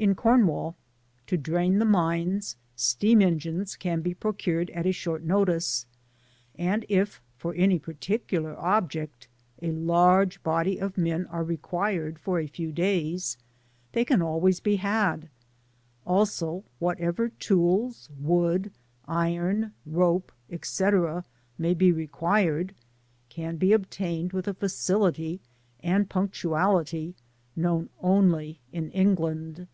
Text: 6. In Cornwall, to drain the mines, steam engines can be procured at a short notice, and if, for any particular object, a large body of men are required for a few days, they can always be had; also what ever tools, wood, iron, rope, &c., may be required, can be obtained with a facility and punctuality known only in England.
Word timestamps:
6. 0.00 0.04
In 0.04 0.14
Cornwall, 0.14 0.76
to 1.26 1.36
drain 1.36 1.80
the 1.80 1.84
mines, 1.84 2.54
steam 2.76 3.20
engines 3.20 3.74
can 3.74 4.00
be 4.00 4.14
procured 4.14 4.70
at 4.70 4.86
a 4.86 4.92
short 4.92 5.24
notice, 5.24 5.86
and 6.54 6.84
if, 6.88 7.20
for 7.36 7.52
any 7.56 7.80
particular 7.80 8.56
object, 8.60 9.26
a 9.60 9.72
large 9.72 10.40
body 10.44 10.78
of 10.78 10.96
men 10.96 11.26
are 11.26 11.42
required 11.42 12.20
for 12.20 12.38
a 12.38 12.46
few 12.46 12.70
days, 12.70 13.38
they 13.90 14.04
can 14.04 14.22
always 14.22 14.60
be 14.60 14.76
had; 14.76 15.28
also 16.06 16.62
what 16.78 16.96
ever 17.00 17.30
tools, 17.30 18.08
wood, 18.20 18.70
iron, 19.08 19.72
rope, 19.84 20.30
&c., 20.62 20.88
may 21.58 21.74
be 21.74 21.90
required, 21.90 22.72
can 23.28 23.56
be 23.56 23.72
obtained 23.72 24.32
with 24.32 24.46
a 24.46 24.54
facility 24.54 25.40
and 25.80 26.08
punctuality 26.08 27.16
known 27.56 27.88
only 28.00 28.60
in 28.70 28.92
England. 28.92 29.66